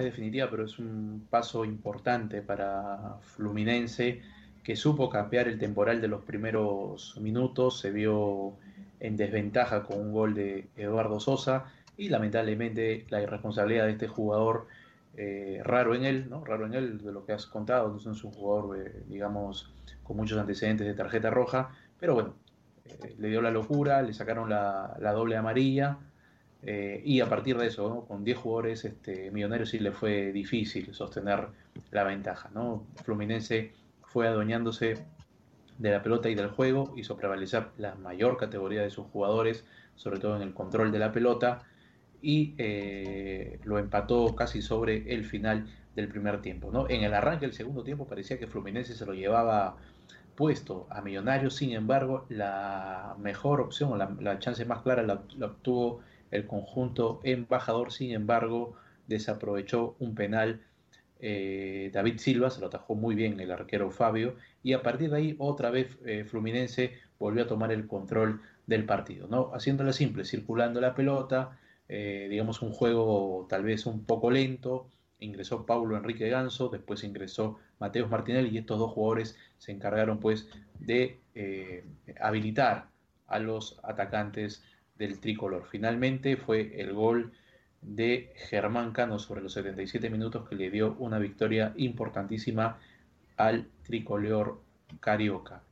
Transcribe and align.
es 0.00 0.06
definitiva, 0.06 0.48
pero 0.50 0.64
es 0.64 0.78
un 0.78 1.26
paso 1.30 1.64
importante 1.64 2.42
para 2.42 3.16
Fluminense 3.22 4.20
que 4.62 4.76
supo 4.76 5.08
cambiar 5.08 5.48
el 5.48 5.58
temporal 5.58 6.00
de 6.00 6.08
los 6.08 6.22
primeros 6.22 7.16
minutos, 7.20 7.80
se 7.80 7.90
vio 7.90 8.54
en 9.00 9.16
desventaja 9.16 9.84
con 9.84 9.98
un 9.98 10.12
gol 10.12 10.34
de 10.34 10.68
Eduardo 10.76 11.18
Sosa 11.20 11.64
y 11.96 12.08
lamentablemente 12.08 13.06
la 13.08 13.22
irresponsabilidad 13.22 13.86
de 13.86 13.92
este 13.92 14.08
jugador 14.08 14.66
eh, 15.16 15.60
raro 15.64 15.94
en 15.94 16.04
él, 16.04 16.30
¿no? 16.30 16.44
Raro 16.44 16.66
en 16.66 16.74
él 16.74 16.98
de 16.98 17.12
lo 17.12 17.24
que 17.24 17.32
has 17.32 17.46
contado, 17.46 17.88
no 17.88 17.96
es 18.12 18.24
un 18.24 18.32
jugador, 18.32 18.78
eh, 18.78 19.02
digamos, 19.08 19.72
con 20.02 20.16
muchos 20.16 20.38
antecedentes 20.38 20.86
de 20.86 20.94
tarjeta 20.94 21.30
roja, 21.30 21.70
pero 21.98 22.14
bueno, 22.14 22.34
eh, 22.84 23.14
le 23.18 23.28
dio 23.28 23.42
la 23.42 23.50
locura, 23.50 24.02
le 24.02 24.12
sacaron 24.12 24.48
la, 24.48 24.96
doble 25.00 25.36
amarilla 25.36 25.98
y 26.62 27.20
a 27.20 27.28
partir 27.28 27.56
de 27.56 27.66
eso, 27.66 28.04
con 28.06 28.22
10 28.22 28.36
jugadores 28.38 28.84
este, 28.84 29.30
millonarios 29.30 29.70
sí 29.70 29.78
le 29.78 29.92
fue 29.92 30.30
difícil 30.32 30.94
sostener 30.94 31.48
la 31.90 32.04
ventaja, 32.04 32.50
¿no? 32.52 32.86
Fluminense 33.02 33.72
fue 34.02 34.28
adueñándose 34.28 34.98
de 35.78 35.90
la 35.90 36.02
pelota 36.02 36.28
y 36.28 36.34
del 36.34 36.48
juego, 36.48 36.92
hizo 36.96 37.16
prevalecer 37.16 37.68
la 37.78 37.94
mayor 37.94 38.36
categoría 38.36 38.82
de 38.82 38.90
sus 38.90 39.06
jugadores, 39.06 39.64
sobre 39.96 40.20
todo 40.20 40.36
en 40.36 40.42
el 40.42 40.52
control 40.52 40.92
de 40.92 40.98
la 40.98 41.10
pelota, 41.10 41.62
y 42.20 42.54
eh, 42.58 43.58
lo 43.64 43.78
empató 43.78 44.36
casi 44.36 44.60
sobre 44.60 45.14
el 45.14 45.24
final 45.24 45.66
del 45.96 46.08
primer 46.08 46.42
tiempo. 46.42 46.70
¿no? 46.70 46.88
En 46.90 47.02
el 47.02 47.14
arranque 47.14 47.46
del 47.46 47.54
segundo 47.54 47.82
tiempo 47.82 48.06
parecía 48.06 48.38
que 48.38 48.46
Fluminense 48.46 48.94
se 48.94 49.06
lo 49.06 49.14
llevaba 49.14 49.76
puesto 50.34 50.86
a 50.90 51.00
Millonarios, 51.00 51.54
sin 51.54 51.72
embargo, 51.72 52.26
la 52.28 53.14
mejor 53.18 53.62
opción, 53.62 53.98
la, 53.98 54.14
la 54.20 54.38
chance 54.38 54.64
más 54.66 54.82
clara 54.82 55.02
la, 55.02 55.14
obtuvo 55.14 56.00
el 56.30 56.46
conjunto 56.46 57.20
embajador, 57.24 57.92
sin 57.92 58.12
embargo, 58.12 58.76
desaprovechó 59.06 59.96
un 59.98 60.14
penal. 60.14 60.62
Eh, 61.18 61.90
David 61.92 62.18
Silva 62.18 62.48
se 62.50 62.60
lo 62.60 62.68
atajó 62.68 62.94
muy 62.94 63.14
bien 63.14 63.38
el 63.40 63.50
arquero 63.50 63.90
Fabio 63.90 64.36
y 64.62 64.72
a 64.72 64.82
partir 64.82 65.10
de 65.10 65.16
ahí 65.18 65.36
otra 65.38 65.68
vez 65.70 65.98
eh, 66.06 66.24
Fluminense 66.24 66.94
volvió 67.18 67.42
a 67.42 67.46
tomar 67.46 67.72
el 67.72 67.86
control 67.86 68.40
del 68.66 68.86
partido, 68.86 69.28
¿no? 69.28 69.50
haciéndole 69.52 69.92
simple, 69.92 70.24
circulando 70.24 70.80
la 70.80 70.94
pelota, 70.94 71.58
eh, 71.88 72.28
digamos, 72.30 72.62
un 72.62 72.72
juego 72.72 73.46
tal 73.50 73.64
vez 73.64 73.84
un 73.84 74.04
poco 74.04 74.30
lento. 74.30 74.88
Ingresó 75.18 75.66
Paulo 75.66 75.98
Enrique 75.98 76.30
Ganso, 76.30 76.70
después 76.70 77.04
ingresó 77.04 77.58
Mateos 77.78 78.08
Martinelli 78.08 78.48
y 78.50 78.58
estos 78.58 78.78
dos 78.78 78.92
jugadores 78.92 79.36
se 79.58 79.72
encargaron 79.72 80.18
pues 80.18 80.48
de 80.78 81.18
habilitar 82.18 82.88
a 83.26 83.38
los 83.38 83.78
atacantes 83.82 84.62
del 85.00 85.18
tricolor. 85.18 85.66
Finalmente 85.68 86.36
fue 86.36 86.78
el 86.80 86.92
gol 86.92 87.32
de 87.80 88.32
Germán 88.36 88.92
Cano 88.92 89.18
sobre 89.18 89.40
los 89.40 89.54
77 89.54 90.10
minutos 90.10 90.46
que 90.46 90.54
le 90.54 90.70
dio 90.70 90.94
una 90.98 91.18
victoria 91.18 91.72
importantísima 91.76 92.78
al 93.38 93.66
tricolor 93.82 94.60
carioca. 95.00 95.62